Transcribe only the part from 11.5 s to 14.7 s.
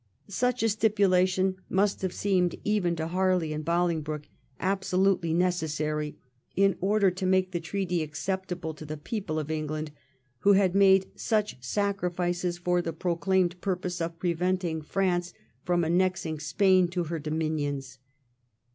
sacrifices for the proclaimed purpose of prevent